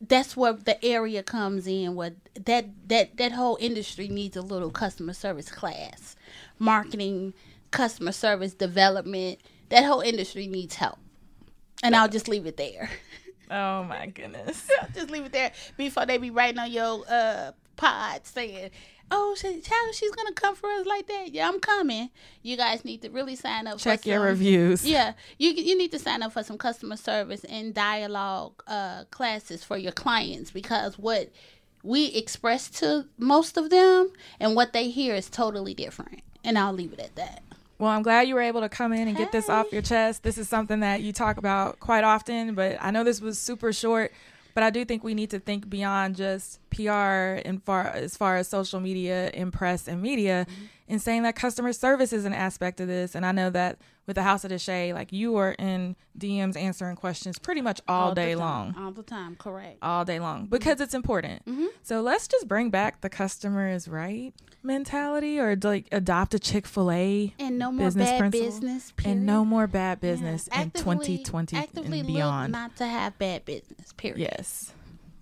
that's 0.00 0.36
where 0.36 0.52
the 0.52 0.82
area 0.84 1.22
comes 1.22 1.66
in 1.66 1.94
where 1.94 2.12
that 2.34 2.66
that 2.88 3.16
that 3.16 3.32
whole 3.32 3.58
industry 3.60 4.08
needs 4.08 4.36
a 4.36 4.42
little 4.42 4.70
customer 4.70 5.12
service 5.12 5.50
class 5.50 6.14
marketing 6.58 7.34
customer 7.70 8.12
service 8.12 8.54
development 8.54 9.40
that 9.70 9.84
whole 9.84 10.00
industry 10.00 10.46
needs 10.46 10.76
help 10.76 10.98
and 11.82 11.96
i'll 11.96 12.08
just 12.08 12.28
leave 12.28 12.46
it 12.46 12.56
there 12.56 12.88
oh 13.50 13.82
my 13.84 14.06
goodness 14.06 14.70
just 14.94 15.10
leave 15.10 15.24
it 15.24 15.32
there 15.32 15.50
before 15.76 16.06
they 16.06 16.16
be 16.16 16.30
writing 16.30 16.58
on 16.58 16.70
your 16.70 17.02
uh 17.10 17.50
pod 17.76 18.24
saying 18.24 18.70
oh, 19.10 19.34
she, 19.38 19.62
she's 19.92 20.10
gonna 20.12 20.32
come 20.32 20.54
for 20.54 20.70
us 20.70 20.86
like 20.86 21.06
that. 21.06 21.32
Yeah, 21.32 21.48
I'm 21.48 21.60
coming. 21.60 22.10
You 22.42 22.56
guys 22.56 22.84
need 22.84 23.02
to 23.02 23.10
really 23.10 23.36
sign 23.36 23.66
up. 23.66 23.78
Check 23.78 24.06
your 24.06 24.18
some, 24.18 24.26
reviews. 24.26 24.84
Yeah, 24.84 25.14
you 25.38 25.50
you 25.50 25.76
need 25.76 25.92
to 25.92 25.98
sign 25.98 26.22
up 26.22 26.32
for 26.32 26.42
some 26.42 26.58
customer 26.58 26.96
service 26.96 27.44
and 27.44 27.74
dialogue 27.74 28.62
uh, 28.66 29.04
classes 29.10 29.64
for 29.64 29.76
your 29.76 29.92
clients 29.92 30.50
because 30.50 30.98
what 30.98 31.30
we 31.82 32.06
express 32.06 32.68
to 32.68 33.06
most 33.18 33.56
of 33.56 33.70
them 33.70 34.12
and 34.40 34.54
what 34.54 34.72
they 34.72 34.90
hear 34.90 35.14
is 35.14 35.30
totally 35.30 35.74
different. 35.74 36.20
And 36.44 36.58
I'll 36.58 36.72
leave 36.72 36.92
it 36.92 37.00
at 37.00 37.14
that. 37.16 37.42
Well, 37.78 37.90
I'm 37.90 38.02
glad 38.02 38.26
you 38.26 38.34
were 38.34 38.40
able 38.40 38.60
to 38.60 38.68
come 38.68 38.92
in 38.92 39.06
and 39.06 39.16
hey. 39.16 39.24
get 39.24 39.32
this 39.32 39.48
off 39.48 39.72
your 39.72 39.82
chest. 39.82 40.24
This 40.24 40.36
is 40.36 40.48
something 40.48 40.80
that 40.80 41.00
you 41.00 41.12
talk 41.12 41.36
about 41.36 41.78
quite 41.78 42.02
often, 42.02 42.54
but 42.54 42.76
I 42.80 42.90
know 42.90 43.04
this 43.04 43.20
was 43.20 43.38
super 43.38 43.72
short. 43.72 44.12
But 44.58 44.64
I 44.64 44.70
do 44.70 44.84
think 44.84 45.04
we 45.04 45.14
need 45.14 45.30
to 45.30 45.38
think 45.38 45.70
beyond 45.70 46.16
just 46.16 46.58
PR 46.70 47.38
and 47.46 47.62
far 47.62 47.86
as 47.90 48.16
far 48.16 48.38
as 48.38 48.48
social 48.48 48.80
media 48.80 49.30
and 49.32 49.52
press 49.52 49.86
and 49.86 50.02
media, 50.02 50.48
mm-hmm. 50.50 50.64
And 50.88 51.00
saying 51.00 51.22
that 51.22 51.36
customer 51.36 51.72
service 51.72 52.12
is 52.12 52.24
an 52.24 52.32
aspect 52.32 52.80
of 52.80 52.88
this. 52.88 53.14
And 53.14 53.24
I 53.24 53.32
know 53.32 53.50
that 53.50 53.78
with 54.06 54.16
the 54.16 54.22
House 54.22 54.44
of 54.44 54.50
Deshay, 54.50 54.94
like 54.94 55.12
you 55.12 55.36
are 55.36 55.52
in 55.52 55.94
DMs 56.18 56.56
answering 56.56 56.96
questions 56.96 57.38
pretty 57.38 57.60
much 57.60 57.80
all, 57.86 58.08
all 58.08 58.14
day 58.14 58.34
long. 58.34 58.74
All 58.78 58.90
the 58.90 59.02
time, 59.02 59.36
correct. 59.36 59.78
All 59.82 60.04
day 60.04 60.18
long 60.18 60.46
because 60.46 60.74
mm-hmm. 60.74 60.82
it's 60.82 60.94
important. 60.94 61.44
Mm-hmm. 61.44 61.66
So 61.82 62.00
let's 62.00 62.26
just 62.26 62.48
bring 62.48 62.70
back 62.70 63.02
the 63.02 63.10
customer 63.10 63.68
is 63.68 63.86
right 63.86 64.32
mentality 64.62 65.38
or 65.38 65.56
like 65.62 65.86
adopt 65.92 66.34
a 66.34 66.38
Chick 66.38 66.66
fil 66.66 66.90
A 66.90 67.34
and 67.38 67.58
no 67.58 67.70
more 67.70 67.86
business 67.86 68.10
bad 68.10 68.18
principle. 68.18 68.46
business 68.46 68.92
period. 68.92 69.16
and 69.16 69.26
no 69.26 69.44
more 69.44 69.66
bad 69.66 70.00
business 70.00 70.48
yeah. 70.50 70.62
in 70.62 70.70
2020 70.70 71.56
and 71.56 72.06
beyond. 72.06 72.52
not 72.52 72.76
to 72.76 72.86
have 72.86 73.18
bad 73.18 73.44
business, 73.44 73.92
period. 73.92 74.20
Yes. 74.20 74.72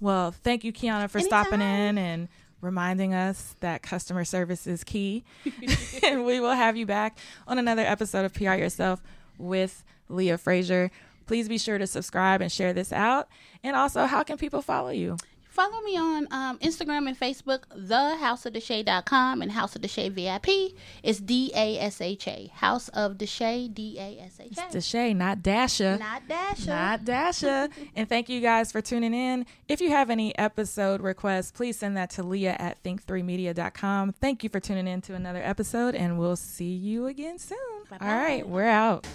Well, 0.01 0.33
thank 0.33 0.65
you, 0.65 0.73
Kiana, 0.73 1.09
for 1.09 1.19
Anytime. 1.19 1.45
stopping 1.45 1.61
in 1.61 1.99
and 1.99 2.29
reminding 2.61 3.15
us 3.15 3.57
that 3.61 3.83
customer 3.83 4.25
service 4.25 4.67
is 4.67 4.85
key. 4.85 5.25
and 6.03 6.25
we 6.25 6.41
will 6.41 6.53
have 6.53 6.77
you 6.77 6.87
back 6.87 7.19
on 7.47 7.59
another 7.59 7.83
episode 7.83 8.25
of 8.25 8.35
PR 8.35 8.55
Yourself 8.55 9.03
with 9.39 9.85
Leah 10.09 10.39
Frazier. 10.39 10.91
Please 11.27 11.49
be 11.49 11.59
sure 11.59 11.79
to 11.79 11.87
subscribe 11.87 12.41
and 12.41 12.51
share 12.51 12.73
this 12.73 12.93
out. 12.93 13.29
And 13.63 13.75
also, 13.77 14.07
how 14.07 14.23
can 14.23 14.37
people 14.39 14.63
follow 14.63 14.91
you? 14.91 15.17
Follow 15.57 15.81
me 15.81 15.97
on 15.97 16.29
um, 16.33 16.59
Instagram 16.59 17.09
and 17.09 17.19
Facebook, 17.19 17.61
thehouseofdeshay.com 17.75 19.41
and 19.41 19.51
House 19.51 19.75
of 19.75 19.81
Deshay 19.81 20.13
VIP. 20.13 20.77
It's 21.03 21.19
D 21.19 21.51
A 21.55 21.79
S 21.79 22.03
H 22.03 22.29
A. 22.29 22.51
House 22.53 22.91
of 22.91 23.15
Deshay, 23.15 23.73
D 23.73 23.97
A 23.99 24.21
S 24.21 24.39
H 24.39 24.53
A. 24.59 24.77
Deshay, 24.77 25.17
not 25.17 25.43
Dasha. 25.43 25.97
Not 25.97 26.29
Dasha. 26.29 26.69
Not 26.69 27.05
Dasha. 27.07 27.71
and 27.97 28.07
thank 28.07 28.29
you 28.29 28.43
guys 28.43 28.71
for 28.71 28.83
tuning 28.83 29.15
in. 29.15 29.47
If 29.67 29.81
you 29.81 29.89
have 29.89 30.11
any 30.11 30.37
episode 30.37 31.01
requests, 31.01 31.53
please 31.53 31.79
send 31.79 31.97
that 31.97 32.11
to 32.11 32.23
Leah 32.23 32.57
at 32.59 32.83
think3media.com. 32.83 34.13
Thank 34.21 34.45
you 34.45 34.51
for 34.51 34.61
tuning 34.61 34.87
in 34.87 35.01
to 35.01 35.15
another 35.15 35.41
episode, 35.43 35.95
and 35.95 36.19
we'll 36.19 36.37
see 36.37 36.75
you 36.75 37.07
again 37.07 37.39
soon. 37.39 37.57
Bye-bye. 37.89 38.07
All 38.07 38.15
right, 38.15 38.47
we're 38.47 38.67
out. 38.67 39.07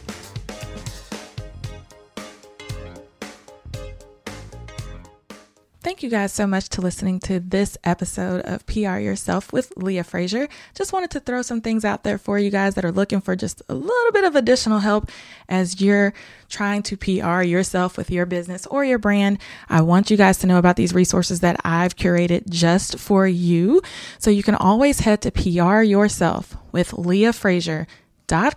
Thank 5.84 6.04
you 6.04 6.12
guys 6.12 6.32
so 6.32 6.46
much 6.46 6.70
to 6.70 6.82
listening 6.82 7.20
to 7.22 7.40
this 7.40 7.76
episode 7.84 8.42
of 8.42 8.64
PR 8.68 9.00
Yourself 9.00 9.52
with 9.52 9.74
Leah 9.76 10.04
Frazier. 10.04 10.48
Just 10.76 10.94
wanted 10.94 11.10
to 11.10 11.20
throw 11.20 11.42
some 11.42 11.60
things 11.60 11.84
out 11.84 12.04
there 12.04 12.20
for 12.20 12.38
you 12.38 12.52
guys 12.52 12.76
that 12.76 12.86
are 12.86 12.92
looking 12.92 13.20
for 13.20 13.36
just 13.36 13.64
a 13.68 13.74
little 13.74 14.12
bit 14.12 14.24
of 14.24 14.36
additional 14.36 14.78
help 14.78 15.10
as 15.50 15.82
you're 15.82 16.14
trying 16.50 16.84
to 16.84 16.98
PR 16.98 17.42
yourself 17.42 17.98
with 17.98 18.12
your 18.12 18.28
business 18.28 18.68
or 18.68 18.86
your 18.86 19.00
brand. 19.00 19.40
I 19.70 19.82
want 19.82 20.12
you 20.12 20.18
guys 20.18 20.38
to 20.40 20.48
know 20.48 20.60
about 20.60 20.76
these 20.76 20.94
resources 20.94 21.40
that 21.40 21.60
I've 21.66 21.96
curated 21.96 22.48
just 22.48 23.00
for 23.00 23.28
you. 23.28 23.82
So 24.20 24.30
you 24.30 24.44
can 24.44 24.54
always 24.54 25.00
head 25.00 25.24
to 25.24 25.32
PR 25.32 25.82
Yourself 25.82 26.56
with 26.72 26.94
Leah 26.94 27.34
Frazier 27.34 27.88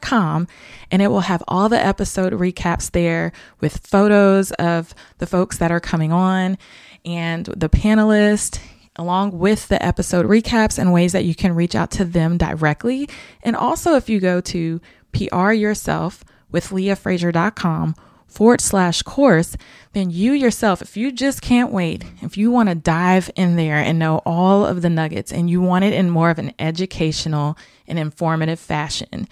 com 0.01 0.47
and 0.91 1.03
it 1.03 1.09
will 1.09 1.21
have 1.21 1.43
all 1.49 1.69
the 1.69 1.85
episode 1.85 2.33
recaps 2.33 2.91
there 2.93 3.33
with 3.61 3.87
photos 3.87 4.51
of 4.53 4.95
the 5.19 5.27
folks 5.27 5.59
that 5.59 5.71
are 5.71 5.81
coming 5.81 6.13
on 6.13 6.57
and 7.05 7.47
the 7.47 7.69
panelists 7.69 8.59
along 8.97 9.37
with 9.39 9.69
the 9.69 9.85
episode 9.85 10.27
recaps 10.27 10.79
and 10.79 10.93
ways 10.93 11.13
that 11.13 11.25
you 11.25 11.35
can 11.35 11.55
reach 11.55 11.75
out 11.75 11.91
to 11.91 12.05
them 12.05 12.39
directly. 12.39 13.09
And 13.43 13.57
also 13.57 13.97
if 13.97 14.09
you 14.09 14.21
go 14.21 14.41
to 14.41 14.81
pr 15.13 15.53
yourself 15.53 16.25
with 16.51 16.69
leahfrazier.com 16.71 17.95
forward 18.27 18.61
slash 18.61 19.03
course 19.03 19.57
then 19.93 20.11
you 20.11 20.33
yourself 20.33 20.83
if 20.83 20.97
you 20.97 21.13
just 21.13 21.41
can't 21.41 21.71
wait 21.71 22.05
if 22.21 22.37
you 22.37 22.51
want 22.51 22.69
to 22.69 22.75
dive 22.75 23.31
in 23.37 23.55
there 23.55 23.77
and 23.77 23.97
know 23.97 24.21
all 24.27 24.67
of 24.67 24.83
the 24.83 24.91
nuggets 24.91 25.31
and 25.31 25.49
you 25.49 25.63
want 25.63 25.85
it 25.85 25.93
in 25.93 26.11
more 26.11 26.31
of 26.31 26.39
an 26.41 26.53
educational 26.59 27.57
and 27.87 27.99
informative 27.99 28.59
fashion 28.61 29.29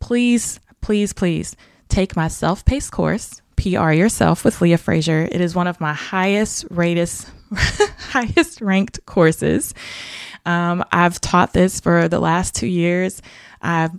please, 0.00 0.58
please, 0.80 1.12
please 1.12 1.54
take 1.88 2.16
my 2.16 2.26
self 2.26 2.64
paced 2.64 2.90
course, 2.90 3.40
PR 3.56 3.92
Yourself 3.92 4.44
with 4.44 4.60
Leah 4.60 4.78
Frazier. 4.78 5.28
It 5.30 5.40
is 5.40 5.54
one 5.54 5.66
of 5.66 5.80
my 5.80 5.92
highest 5.92 6.66
rated, 6.70 7.10
highest 7.52 8.60
ranked 8.60 9.04
courses. 9.06 9.74
Um, 10.46 10.82
I've 10.90 11.20
taught 11.20 11.52
this 11.52 11.80
for 11.80 12.08
the 12.08 12.18
last 12.18 12.54
two 12.54 12.66
years. 12.66 13.22
I've 13.62 13.92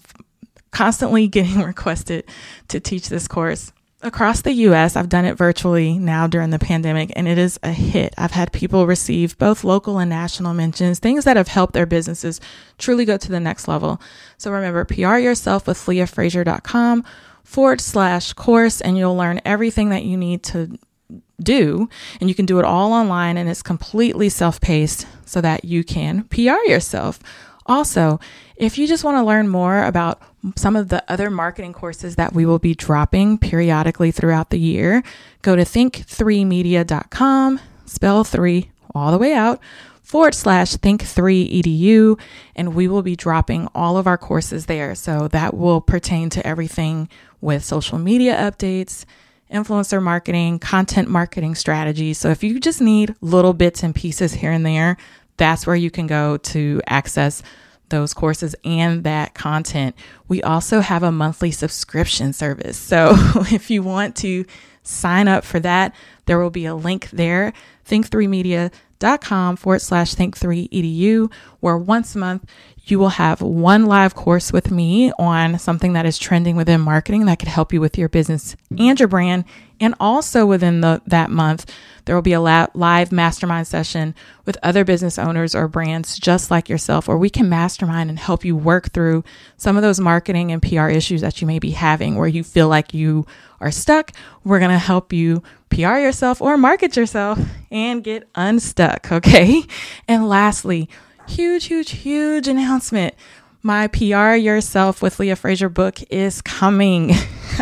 constantly 0.71 1.27
getting 1.29 1.61
requested 1.61 2.25
to 2.69 2.79
teach 2.79 3.07
this 3.07 3.27
course 3.27 3.71
across 4.03 4.41
the 4.41 4.53
US. 4.53 4.95
I've 4.95 5.09
done 5.09 5.25
it 5.25 5.37
virtually 5.37 5.97
now 5.97 6.27
during 6.27 6.49
the 6.49 6.59
pandemic 6.59 7.11
and 7.15 7.27
it 7.27 7.37
is 7.37 7.59
a 7.63 7.71
hit. 7.71 8.13
I've 8.17 8.31
had 8.31 8.51
people 8.51 8.87
receive 8.87 9.37
both 9.37 9.63
local 9.63 9.99
and 9.99 10.09
national 10.09 10.53
mentions, 10.53 10.99
things 10.99 11.23
that 11.25 11.37
have 11.37 11.47
helped 11.47 11.73
their 11.73 11.85
businesses 11.85 12.41
truly 12.77 13.05
go 13.05 13.17
to 13.17 13.29
the 13.29 13.39
next 13.39 13.67
level. 13.67 14.01
So 14.37 14.51
remember, 14.51 14.85
PR 14.85 15.17
yourself 15.17 15.67
with 15.67 15.77
leahfrazier.com 15.77 17.03
forward 17.43 17.81
slash 17.81 18.33
course 18.33 18.81
and 18.81 18.97
you'll 18.97 19.15
learn 19.15 19.41
everything 19.45 19.89
that 19.89 20.03
you 20.03 20.17
need 20.17 20.43
to 20.43 20.77
do 21.41 21.89
and 22.19 22.29
you 22.29 22.35
can 22.35 22.45
do 22.45 22.59
it 22.59 22.65
all 22.65 22.93
online 22.93 23.37
and 23.37 23.49
it's 23.49 23.63
completely 23.63 24.29
self-paced 24.29 25.07
so 25.25 25.41
that 25.41 25.65
you 25.65 25.83
can 25.83 26.23
PR 26.25 26.63
yourself. 26.65 27.19
Also, 27.65 28.19
if 28.61 28.77
you 28.77 28.85
just 28.85 29.03
want 29.03 29.17
to 29.17 29.23
learn 29.23 29.47
more 29.47 29.83
about 29.83 30.21
some 30.55 30.75
of 30.75 30.89
the 30.89 31.03
other 31.11 31.31
marketing 31.31 31.73
courses 31.73 32.15
that 32.17 32.33
we 32.33 32.45
will 32.45 32.59
be 32.59 32.75
dropping 32.75 33.39
periodically 33.39 34.11
throughout 34.11 34.51
the 34.51 34.59
year, 34.59 35.01
go 35.41 35.55
to 35.55 35.63
think3media.com, 35.63 37.59
spell 37.85 38.23
three 38.23 38.69
all 38.93 39.11
the 39.11 39.17
way 39.17 39.33
out, 39.33 39.59
forward 40.03 40.35
slash 40.35 40.75
think3edu, 40.75 42.19
and 42.55 42.75
we 42.75 42.87
will 42.87 43.01
be 43.01 43.15
dropping 43.15 43.67
all 43.73 43.97
of 43.97 44.05
our 44.05 44.17
courses 44.17 44.67
there. 44.67 44.93
So 44.93 45.27
that 45.29 45.55
will 45.55 45.81
pertain 45.81 46.29
to 46.29 46.45
everything 46.45 47.09
with 47.41 47.65
social 47.65 47.97
media 47.97 48.35
updates, 48.35 49.05
influencer 49.51 50.03
marketing, 50.03 50.59
content 50.59 51.09
marketing 51.09 51.55
strategies. 51.55 52.19
So 52.19 52.29
if 52.29 52.43
you 52.43 52.59
just 52.59 52.79
need 52.79 53.15
little 53.21 53.53
bits 53.53 53.81
and 53.81 53.95
pieces 53.95 54.33
here 54.33 54.51
and 54.51 54.63
there, 54.63 54.97
that's 55.37 55.65
where 55.65 55.75
you 55.75 55.89
can 55.89 56.05
go 56.05 56.37
to 56.37 56.79
access 56.85 57.41
those 57.91 58.13
courses 58.13 58.55
and 58.63 59.03
that 59.03 59.35
content. 59.35 59.95
We 60.27 60.41
also 60.41 60.79
have 60.79 61.03
a 61.03 61.11
monthly 61.11 61.51
subscription 61.51 62.33
service. 62.33 62.77
So 62.77 63.13
if 63.51 63.69
you 63.69 63.83
want 63.83 64.15
to 64.17 64.45
sign 64.83 65.27
up 65.27 65.45
for 65.45 65.59
that, 65.59 65.93
there 66.25 66.39
will 66.39 66.49
be 66.49 66.65
a 66.65 66.73
link 66.73 67.09
there, 67.11 67.53
think3media.com 67.87 68.71
forward 69.01 69.81
slash 69.81 70.15
think3edu, 70.15 71.31
where 71.59 71.77
once 71.77 72.15
a 72.15 72.19
month 72.19 72.45
you 72.85 72.97
will 72.97 73.09
have 73.09 73.41
one 73.41 73.85
live 73.85 74.15
course 74.15 74.51
with 74.51 74.71
me 74.71 75.11
on 75.19 75.59
something 75.59 75.93
that 75.93 76.05
is 76.05 76.17
trending 76.17 76.55
within 76.55 76.81
marketing 76.81 77.25
that 77.25 77.37
could 77.37 77.47
help 77.47 77.71
you 77.71 77.79
with 77.79 77.97
your 77.97 78.09
business 78.09 78.55
and 78.77 78.99
your 78.99 79.07
brand. 79.07 79.45
And 79.79 79.93
also 79.99 80.45
within 80.45 80.81
the, 80.81 81.01
that 81.07 81.29
month, 81.29 81.71
there 82.05 82.15
will 82.15 82.21
be 82.21 82.33
a 82.33 82.41
la- 82.41 82.67
live 82.73 83.11
mastermind 83.11 83.67
session 83.67 84.15
with 84.45 84.57
other 84.63 84.83
business 84.83 85.19
owners 85.19 85.53
or 85.53 85.67
brands 85.67 86.17
just 86.17 86.49
like 86.49 86.69
yourself, 86.69 87.07
where 87.07 87.17
we 87.17 87.29
can 87.29 87.49
mastermind 87.49 88.09
and 88.09 88.19
help 88.19 88.43
you 88.43 88.55
work 88.55 88.91
through 88.91 89.23
some 89.57 89.77
of 89.77 89.83
those 89.83 89.99
marketing 89.99 90.51
and 90.51 90.61
PR 90.61 90.87
issues 90.87 91.21
that 91.21 91.39
you 91.39 91.47
may 91.47 91.59
be 91.59 91.71
having 91.71 92.15
where 92.15 92.27
you 92.27 92.43
feel 92.43 92.67
like 92.67 92.93
you 92.93 93.25
are 93.59 93.71
stuck. 93.71 94.11
We're 94.43 94.59
going 94.59 94.71
to 94.71 94.77
help 94.77 95.13
you 95.13 95.43
PR 95.69 95.97
yourself 95.97 96.41
or 96.41 96.57
market 96.57 96.95
yourself 96.97 97.39
and 97.71 98.03
get 98.03 98.27
unstuck. 98.35 99.11
Okay. 99.11 99.63
And 100.07 100.27
lastly, 100.27 100.89
huge, 101.27 101.65
huge, 101.65 101.91
huge 101.91 102.47
announcement. 102.47 103.13
My 103.63 103.87
PR 103.87 104.33
Yourself 104.33 105.01
with 105.01 105.19
Leah 105.19 105.35
Frazier 105.35 105.69
book 105.69 105.99
is 106.09 106.41
coming. 106.41 107.11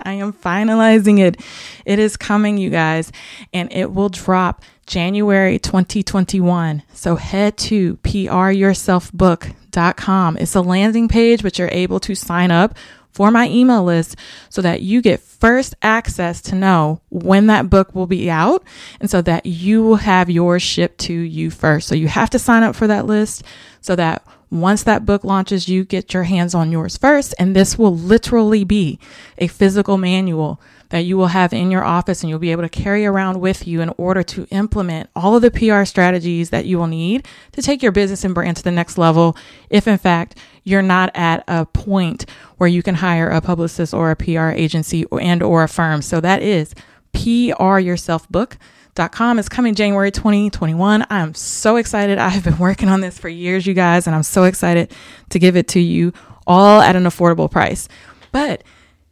I 0.03 0.13
am 0.13 0.33
finalizing 0.33 1.19
it. 1.19 1.39
It 1.85 1.99
is 1.99 2.17
coming, 2.17 2.57
you 2.57 2.69
guys, 2.69 3.11
and 3.53 3.73
it 3.73 3.93
will 3.93 4.09
drop 4.09 4.63
January 4.85 5.59
2021. 5.59 6.83
So 6.93 7.15
head 7.15 7.57
to 7.57 7.97
pryourselfbook.com. 7.97 10.37
It's 10.37 10.55
a 10.55 10.61
landing 10.61 11.09
page, 11.09 11.43
but 11.43 11.59
you're 11.59 11.69
able 11.71 11.99
to 11.99 12.15
sign 12.15 12.49
up 12.49 12.75
for 13.11 13.31
my 13.31 13.47
email 13.49 13.83
list 13.83 14.15
so 14.49 14.61
that 14.61 14.81
you 14.81 15.01
get 15.01 15.19
first 15.19 15.75
access 15.81 16.41
to 16.41 16.55
know 16.55 17.01
when 17.09 17.47
that 17.47 17.69
book 17.69 17.93
will 17.95 18.07
be 18.07 18.29
out 18.29 18.63
and 18.99 19.09
so 19.09 19.21
that 19.21 19.45
you 19.45 19.83
will 19.83 19.95
have 19.97 20.29
yours 20.29 20.61
shipped 20.61 20.99
to 20.99 21.13
you 21.13 21.49
first. 21.49 21.87
So 21.87 21.95
you 21.95 22.07
have 22.07 22.29
to 22.31 22.39
sign 22.39 22.63
up 22.63 22.75
for 22.75 22.87
that 22.87 23.05
list 23.05 23.43
so 23.81 23.95
that 23.95 24.25
once 24.51 24.83
that 24.83 25.05
book 25.05 25.23
launches, 25.23 25.69
you 25.69 25.83
get 25.83 26.13
your 26.13 26.23
hands 26.23 26.55
on 26.55 26.71
yours 26.71 26.97
first. 26.97 27.35
And 27.37 27.55
this 27.55 27.77
will 27.77 27.95
literally 27.95 28.63
be 28.63 28.99
a 29.37 29.47
physical 29.47 29.97
manual 29.97 30.59
that 30.89 30.99
you 30.99 31.17
will 31.17 31.27
have 31.27 31.53
in 31.53 31.71
your 31.71 31.83
office 31.83 32.21
and 32.21 32.29
you'll 32.29 32.39
be 32.39 32.51
able 32.51 32.63
to 32.63 32.69
carry 32.69 33.05
around 33.05 33.39
with 33.39 33.67
you 33.67 33.81
in 33.81 33.89
order 33.97 34.23
to 34.23 34.47
implement 34.51 35.09
all 35.15 35.35
of 35.35 35.41
the 35.41 35.51
PR 35.51 35.85
strategies 35.85 36.49
that 36.49 36.65
you 36.65 36.77
will 36.77 36.87
need 36.87 37.27
to 37.51 37.61
take 37.61 37.83
your 37.83 37.91
business 37.91 38.23
and 38.23 38.35
brand 38.35 38.57
to 38.57 38.63
the 38.63 38.71
next 38.71 38.97
level. 38.97 39.37
If 39.69 39.87
in 39.87 39.97
fact 39.97 40.37
you're 40.63 40.81
not 40.81 41.11
at 41.15 41.43
a 41.47 41.65
point 41.65 42.25
where 42.57 42.69
you 42.69 42.83
can 42.83 42.95
hire 42.95 43.29
a 43.29 43.41
publicist 43.41 43.93
or 43.93 44.11
a 44.11 44.15
PR 44.15 44.49
agency 44.49 45.05
and 45.19 45.41
or 45.41 45.63
a 45.63 45.67
firm. 45.67 46.01
So 46.01 46.21
that 46.21 46.41
is 46.41 46.73
pryourselfbook.com 47.13 49.39
is 49.39 49.49
coming 49.49 49.75
January 49.75 50.11
2021. 50.11 51.05
I'm 51.09 51.33
so 51.33 51.77
excited. 51.77 52.17
I 52.17 52.29
have 52.29 52.43
been 52.43 52.57
working 52.59 52.89
on 52.89 53.01
this 53.01 53.17
for 53.17 53.29
years, 53.29 53.65
you 53.65 53.73
guys, 53.73 54.07
and 54.07 54.15
I'm 54.15 54.23
so 54.23 54.43
excited 54.43 54.91
to 55.29 55.39
give 55.39 55.55
it 55.55 55.67
to 55.69 55.79
you 55.79 56.13
all 56.45 56.81
at 56.81 56.95
an 56.95 57.03
affordable 57.03 57.49
price. 57.49 57.87
But 58.31 58.63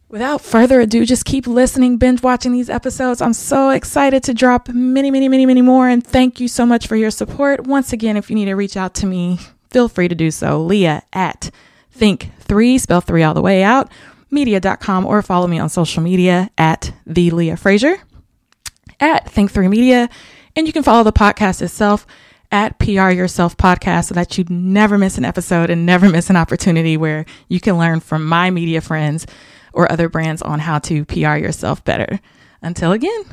Without 0.10 0.40
further 0.40 0.80
ado, 0.80 1.06
just 1.06 1.26
keep 1.26 1.48
listening, 1.48 1.98
binge 1.98 2.24
watching 2.24 2.54
these 2.54 2.70
episodes. 2.70 3.22
I'm 3.22 3.34
so 3.34 3.72
excited 3.72 4.24
to 4.24 4.34
drop 4.34 4.70
many, 4.70 5.12
many, 5.12 5.28
many, 5.28 5.46
many 5.46 5.62
more. 5.62 5.90
And 5.90 6.06
thank 6.06 6.40
you 6.40 6.48
so 6.48 6.66
much 6.66 6.88
for 6.88 6.96
your 6.96 7.12
support. 7.12 7.68
Once 7.68 7.92
again, 7.92 8.16
if 8.16 8.30
you 8.30 8.36
need 8.38 8.46
to 8.46 8.54
reach 8.54 8.78
out 8.78 8.94
to 8.96 9.06
me, 9.06 9.38
feel 9.70 9.90
free 9.90 10.08
to 10.08 10.16
do 10.16 10.32
so. 10.32 10.62
Leah 10.64 11.04
at 11.12 11.52
think3, 11.98 12.80
spell 12.80 13.02
three 13.02 13.24
all 13.24 13.34
the 13.34 13.42
way 13.42 13.64
out, 13.64 13.92
media.com, 14.32 15.06
or 15.06 15.22
follow 15.22 15.46
me 15.46 15.60
on 15.60 15.68
social 15.68 16.02
media 16.02 16.50
at 16.58 16.94
the 17.06 17.30
Leah 17.32 17.58
Frazier, 17.58 17.98
at 19.02 19.26
Think3 19.26 19.70
Media. 19.70 20.10
And 20.56 20.66
you 20.68 20.72
can 20.72 20.84
follow 20.84 21.04
the 21.04 21.12
podcast 21.12 21.62
itself 21.62 22.08
at 22.50 22.80
PR 22.80 23.10
Yourself 23.10 23.58
Podcast 23.58 24.06
so 24.06 24.16
that 24.16 24.38
you 24.38 24.46
never 24.48 24.98
miss 24.98 25.18
an 25.18 25.26
episode 25.26 25.70
and 25.70 25.86
never 25.86 26.08
miss 26.10 26.30
an 26.30 26.38
opportunity 26.38 26.96
where 26.96 27.26
you 27.50 27.60
can 27.60 27.78
learn 27.78 28.00
from 28.00 28.26
my 28.26 28.50
media 28.52 28.80
friends 28.80 29.28
or 29.78 29.90
other 29.92 30.10
brands 30.10 30.42
on 30.42 30.60
how 30.60 30.80
to 30.80 31.06
PR 31.06 31.38
yourself 31.38 31.84
better. 31.86 32.20
Until 32.62 32.92
again. 32.92 33.24